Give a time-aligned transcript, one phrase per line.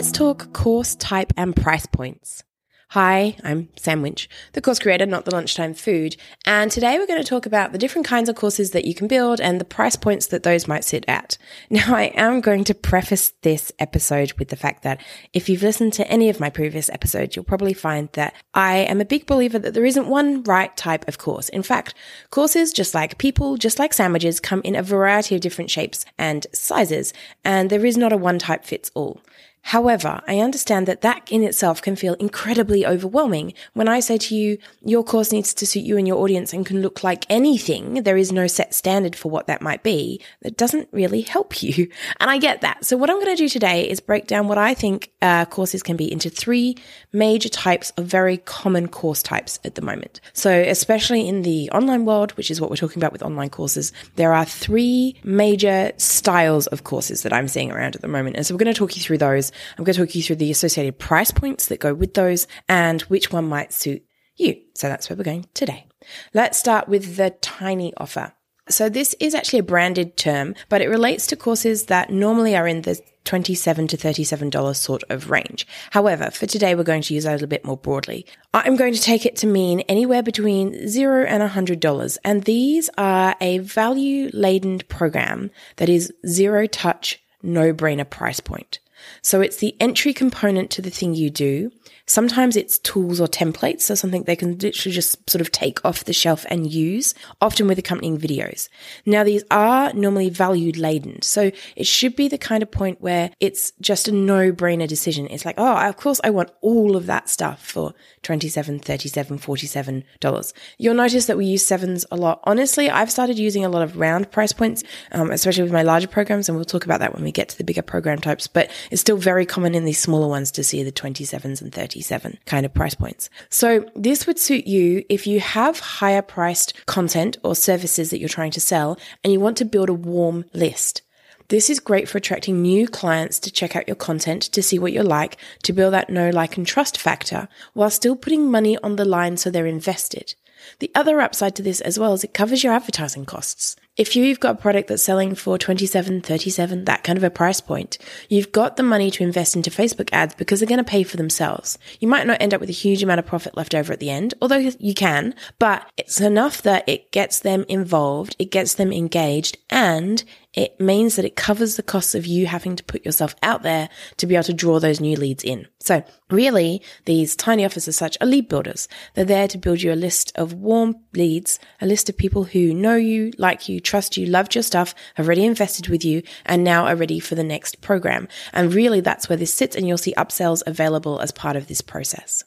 [0.00, 2.42] Let's talk course type and price points.
[2.88, 6.16] Hi, I'm Sam Winch, the course creator, not the lunchtime food.
[6.46, 9.08] And today we're going to talk about the different kinds of courses that you can
[9.08, 11.36] build and the price points that those might sit at.
[11.68, 15.02] Now, I am going to preface this episode with the fact that
[15.34, 19.02] if you've listened to any of my previous episodes, you'll probably find that I am
[19.02, 21.50] a big believer that there isn't one right type of course.
[21.50, 21.92] In fact,
[22.30, 26.46] courses, just like people, just like sandwiches, come in a variety of different shapes and
[26.54, 27.12] sizes,
[27.44, 29.20] and there is not a one type fits all.
[29.62, 33.52] However, I understand that that in itself can feel incredibly overwhelming.
[33.74, 36.66] When I say to you, your course needs to suit you and your audience and
[36.66, 40.56] can look like anything, there is no set standard for what that might be, that
[40.56, 41.88] doesn't really help you.
[42.18, 42.84] And I get that.
[42.84, 45.82] So what I'm going to do today is break down what I think uh, courses
[45.82, 46.76] can be into three
[47.12, 50.20] major types of very common course types at the moment.
[50.32, 53.92] So especially in the online world, which is what we're talking about with online courses,
[54.16, 58.36] there are three major styles of courses that I'm seeing around at the moment.
[58.36, 60.36] And so we're going to talk you through those I'm going to talk you through
[60.36, 64.04] the associated price points that go with those and which one might suit
[64.36, 64.60] you.
[64.74, 65.86] So that's where we're going today.
[66.34, 68.32] Let's start with the tiny offer.
[68.68, 72.68] So this is actually a branded term, but it relates to courses that normally are
[72.68, 75.66] in the 27 to $37 sort of range.
[75.90, 78.26] However, for today, we're going to use that a little bit more broadly.
[78.54, 82.18] I'm going to take it to mean anywhere between zero and $100.
[82.24, 88.78] And these are a value laden program that is zero touch, no brainer price point.
[89.22, 91.70] So it's the entry component to the thing you do.
[92.06, 96.04] Sometimes it's tools or templates, so something they can literally just sort of take off
[96.04, 98.68] the shelf and use, often with accompanying videos.
[99.06, 103.30] Now, these are normally value laden, so it should be the kind of point where
[103.38, 105.28] it's just a no brainer decision.
[105.30, 110.04] It's like, oh, of course I want all of that stuff for 27, 37, 47
[110.18, 110.52] dollars.
[110.78, 112.40] You'll notice that we use sevens a lot.
[112.44, 114.82] Honestly, I've started using a lot of round price points,
[115.12, 117.58] um, especially with my larger programs, and we'll talk about that when we get to
[117.58, 120.82] the bigger program types, but it's still very common in these smaller ones to see
[120.82, 123.30] the 27s and 37 kind of price points.
[123.48, 128.28] So this would suit you if you have higher priced content or services that you're
[128.28, 131.02] trying to sell and you want to build a warm list.
[131.48, 134.92] This is great for attracting new clients to check out your content, to see what
[134.92, 138.94] you're like, to build that know, like, and trust factor while still putting money on
[138.94, 140.36] the line so they're invested.
[140.78, 143.74] The other upside to this as well is it covers your advertising costs.
[144.00, 147.60] If you've got a product that's selling for 27, 37, that kind of a price
[147.60, 147.98] point,
[148.30, 151.18] you've got the money to invest into Facebook ads because they're going to pay for
[151.18, 151.78] themselves.
[151.98, 154.08] You might not end up with a huge amount of profit left over at the
[154.08, 158.90] end, although you can, but it's enough that it gets them involved, it gets them
[158.90, 163.34] engaged, and it means that it covers the costs of you having to put yourself
[163.42, 165.68] out there to be able to draw those new leads in.
[165.78, 168.88] So really, these tiny offers are such are lead builders.
[169.14, 172.74] They're there to build you a list of warm leads, a list of people who
[172.74, 176.64] know you, like you, trust you, loved your stuff, have already invested with you, and
[176.64, 178.26] now are ready for the next program.
[178.52, 181.80] And really, that's where this sits, and you'll see upsells available as part of this
[181.80, 182.44] process.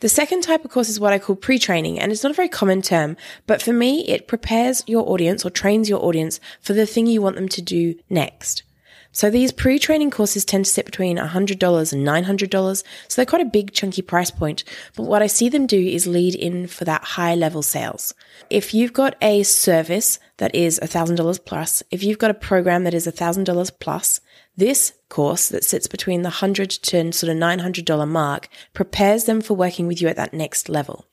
[0.00, 2.50] The second type of course is what I call pre-training, and it's not a very
[2.50, 3.16] common term,
[3.46, 7.22] but for me, it prepares your audience or trains your audience for the thing you
[7.22, 8.62] want them to do next.
[9.16, 12.84] So these pre-training courses tend to sit between $100 and $900.
[13.08, 14.62] So they're quite a big chunky price point.
[14.94, 18.12] But what I see them do is lead in for that high level sales.
[18.50, 22.92] If you've got a service that is $1,000 plus, if you've got a program that
[22.92, 24.20] is $1,000 plus,
[24.54, 29.54] this course that sits between the 100 to sort of $900 mark prepares them for
[29.54, 31.06] working with you at that next level.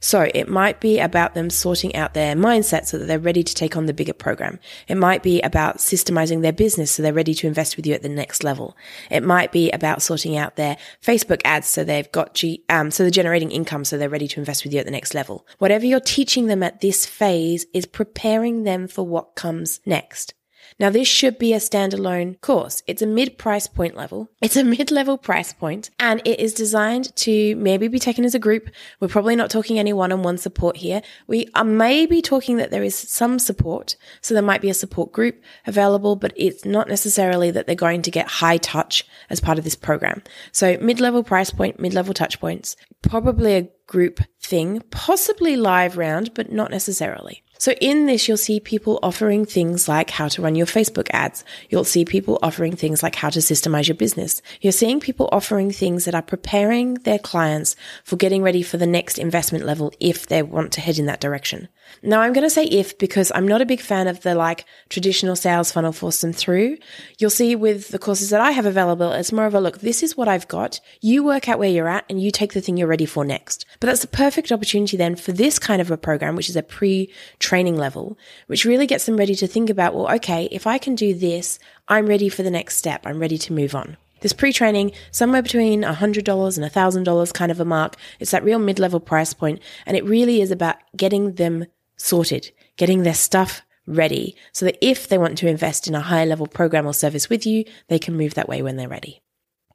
[0.00, 3.54] So it might be about them sorting out their mindset so that they're ready to
[3.54, 4.58] take on the bigger program.
[4.88, 8.02] It might be about systemizing their business so they're ready to invest with you at
[8.02, 8.76] the next level.
[9.10, 13.02] It might be about sorting out their Facebook ads so they've got G, um, so
[13.02, 15.46] they're generating income so they're ready to invest with you at the next level.
[15.58, 20.34] Whatever you're teaching them at this phase is preparing them for what comes next.
[20.78, 22.82] Now, this should be a standalone course.
[22.86, 24.30] It's a mid price point level.
[24.40, 28.34] It's a mid level price point and it is designed to maybe be taken as
[28.34, 28.70] a group.
[29.00, 31.02] We're probably not talking any one on one support here.
[31.26, 33.96] We are maybe talking that there is some support.
[34.20, 38.02] So there might be a support group available, but it's not necessarily that they're going
[38.02, 40.22] to get high touch as part of this program.
[40.52, 45.96] So mid level price point, mid level touch points, probably a group thing, possibly live
[45.96, 47.42] round, but not necessarily.
[47.58, 51.44] So in this, you'll see people offering things like how to run your Facebook ads.
[51.68, 54.40] You'll see people offering things like how to systemize your business.
[54.62, 58.86] You're seeing people offering things that are preparing their clients for getting ready for the
[58.86, 61.68] next investment level if they want to head in that direction.
[62.02, 64.64] Now I'm going to say if because I'm not a big fan of the like
[64.88, 66.78] traditional sales funnel force them through.
[67.18, 70.02] You'll see with the courses that I have available, it's more of a look, this
[70.02, 70.80] is what I've got.
[71.00, 73.66] You work out where you're at and you take the thing you're ready for next.
[73.80, 76.62] But that's the perfect opportunity then for this kind of a program, which is a
[76.62, 80.78] pre training level, which really gets them ready to think about, well, okay, if I
[80.78, 81.58] can do this,
[81.88, 83.06] I'm ready for the next step.
[83.06, 83.96] I'm ready to move on.
[84.20, 87.96] This pre-training, somewhere between $100 and $1,000 kind of a mark.
[88.18, 91.66] It's that real mid-level price point, and it really is about getting them
[92.00, 96.26] sorted, getting their stuff ready so that if they want to invest in a higher
[96.26, 99.22] level program or service with you, they can move that way when they're ready.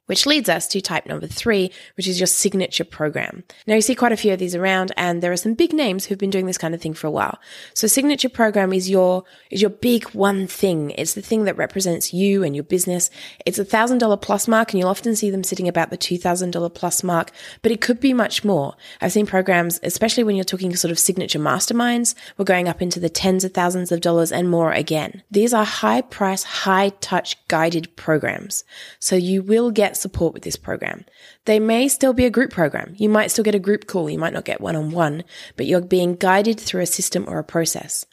[0.06, 3.44] Which leads us to type number three, which is your signature program.
[3.66, 6.06] Now you see quite a few of these around and there are some big names
[6.06, 7.38] who've been doing this kind of thing for a while.
[7.74, 10.90] So signature program is your, is your big one thing.
[10.90, 13.10] It's the thing that represents you and your business.
[13.44, 16.74] It's a thousand dollar plus mark and you'll often see them sitting about the $2,000
[16.74, 17.30] plus mark,
[17.62, 18.74] but it could be much more.
[19.00, 23.00] I've seen programs, especially when you're talking sort of signature masterminds, we're going up into
[23.00, 25.22] the tens of thousands of dollars and more again.
[25.30, 28.64] These are high price, high touch guided programs.
[28.98, 31.04] So you will get support with this program.
[31.44, 32.94] They may still be a group program.
[32.96, 34.08] You might still get a group call.
[34.08, 35.24] You might not get one on one,
[35.56, 38.06] but you're being guided through a system or a process.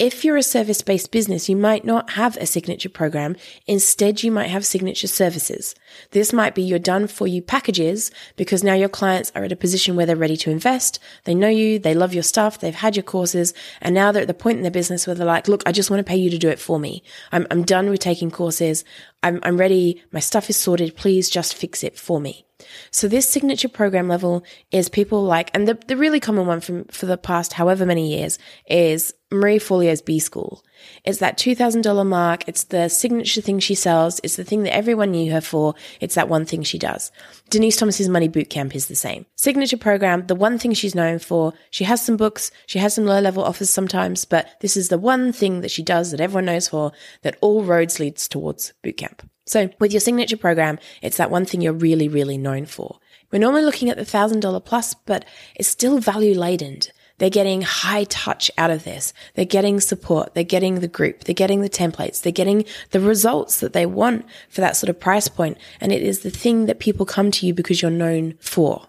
[0.00, 3.36] If you're a service based business, you might not have a signature program.
[3.66, 5.74] Instead, you might have signature services.
[6.12, 9.56] This might be your done for you packages because now your clients are at a
[9.56, 11.00] position where they're ready to invest.
[11.24, 13.52] They know you, they love your stuff, they've had your courses,
[13.82, 15.90] and now they're at the point in their business where they're like, look, I just
[15.90, 17.02] want to pay you to do it for me.
[17.30, 18.84] I'm, I'm done with taking courses.
[19.22, 20.02] I'm, I'm ready.
[20.12, 20.96] My stuff is sorted.
[20.96, 22.46] Please just fix it for me.
[22.90, 26.84] So this signature program level is people like, and the, the really common one from
[26.86, 28.38] for the past however many years
[28.68, 30.64] is Marie Forleo's B School.
[31.04, 32.42] It's that $2,000 mark.
[32.48, 34.20] It's the signature thing she sells.
[34.24, 35.74] It's the thing that everyone knew her for.
[36.00, 37.12] It's that one thing she does.
[37.48, 39.26] Denise Thomas's Money Bootcamp is the same.
[39.36, 41.52] Signature program, the one thing she's known for.
[41.70, 42.50] She has some books.
[42.66, 45.82] She has some low level offers sometimes, but this is the one thing that she
[45.82, 49.09] does that everyone knows for that all roads leads towards bootcamp.
[49.50, 53.00] So with your signature program, it's that one thing you're really, really known for.
[53.32, 55.24] We're normally looking at the thousand dollar plus, but
[55.56, 56.78] it's still value laden.
[57.18, 59.12] They're getting high touch out of this.
[59.34, 60.34] They're getting support.
[60.34, 61.24] They're getting the group.
[61.24, 62.22] They're getting the templates.
[62.22, 65.58] They're getting the results that they want for that sort of price point.
[65.80, 68.86] And it is the thing that people come to you because you're known for.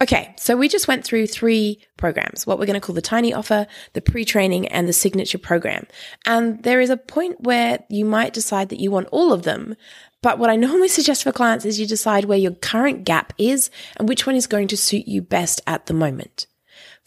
[0.00, 3.34] Okay, so we just went through three programs, what we're going to call the tiny
[3.34, 5.86] offer, the pre-training and the signature program.
[6.24, 9.74] And there is a point where you might decide that you want all of them.
[10.22, 13.70] But what I normally suggest for clients is you decide where your current gap is
[13.96, 16.46] and which one is going to suit you best at the moment.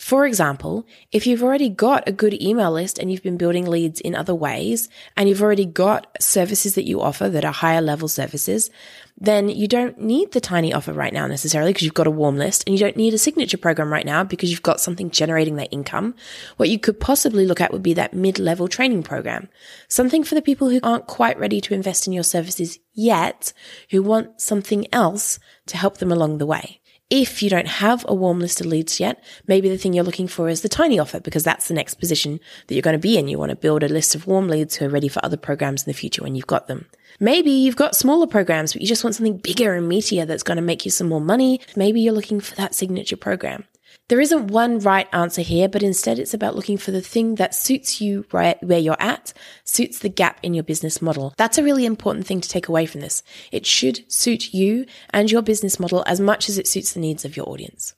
[0.01, 4.01] For example, if you've already got a good email list and you've been building leads
[4.01, 8.07] in other ways, and you've already got services that you offer that are higher level
[8.07, 8.71] services,
[9.19, 12.35] then you don't need the tiny offer right now necessarily because you've got a warm
[12.35, 15.57] list and you don't need a signature program right now because you've got something generating
[15.57, 16.15] that income.
[16.57, 19.49] What you could possibly look at would be that mid level training program.
[19.87, 23.53] Something for the people who aren't quite ready to invest in your services yet,
[23.91, 25.37] who want something else
[25.67, 26.80] to help them along the way.
[27.11, 30.29] If you don't have a warm list of leads yet, maybe the thing you're looking
[30.29, 33.17] for is the tiny offer because that's the next position that you're going to be
[33.17, 33.27] in.
[33.27, 35.83] You want to build a list of warm leads who are ready for other programs
[35.83, 36.85] in the future when you've got them.
[37.19, 40.55] Maybe you've got smaller programs, but you just want something bigger and meatier that's going
[40.55, 41.59] to make you some more money.
[41.75, 43.65] Maybe you're looking for that signature program.
[44.11, 47.55] There isn't one right answer here, but instead it's about looking for the thing that
[47.55, 49.31] suits you right where you're at,
[49.63, 51.33] suits the gap in your business model.
[51.37, 53.23] That's a really important thing to take away from this.
[53.53, 57.23] It should suit you and your business model as much as it suits the needs
[57.23, 57.93] of your audience.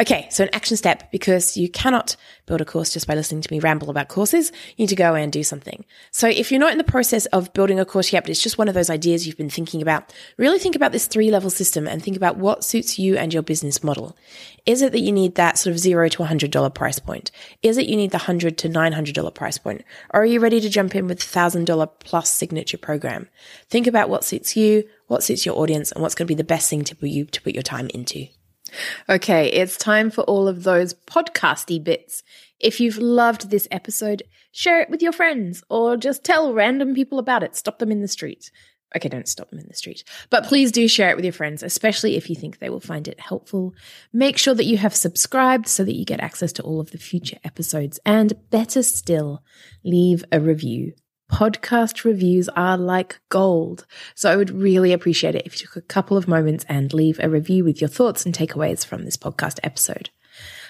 [0.00, 2.14] Okay, so an action step because you cannot
[2.46, 4.52] build a course just by listening to me ramble about courses.
[4.76, 5.84] You need to go and do something.
[6.12, 8.58] So if you're not in the process of building a course yet, but it's just
[8.58, 11.88] one of those ideas you've been thinking about, really think about this three level system
[11.88, 14.16] and think about what suits you and your business model.
[14.66, 17.32] Is it that you need that sort of zero to $100 price point?
[17.62, 19.84] Is it you need the 100 to $900 price point?
[20.14, 23.28] Or are you ready to jump in with $1,000 plus signature program?
[23.68, 26.44] Think about what suits you, what suits your audience, and what's going to be the
[26.44, 28.28] best thing to you to put your time into.
[29.08, 32.22] Okay, it's time for all of those podcasty bits.
[32.60, 34.22] If you've loved this episode,
[34.52, 37.54] share it with your friends or just tell random people about it.
[37.54, 38.50] Stop them in the street.
[38.96, 40.02] Okay, don't stop them in the street.
[40.30, 43.06] But please do share it with your friends, especially if you think they will find
[43.06, 43.74] it helpful.
[44.12, 46.98] Make sure that you have subscribed so that you get access to all of the
[46.98, 48.00] future episodes.
[48.06, 49.42] And better still,
[49.84, 50.94] leave a review.
[51.30, 53.86] Podcast reviews are like gold.
[54.14, 57.20] So I would really appreciate it if you took a couple of moments and leave
[57.22, 60.10] a review with your thoughts and takeaways from this podcast episode.